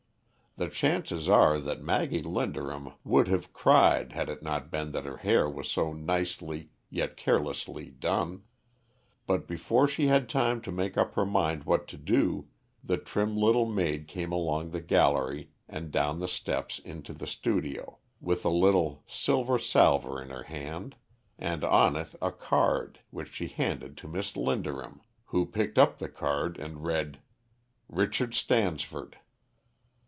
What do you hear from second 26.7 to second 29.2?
read, "Richard Stansford."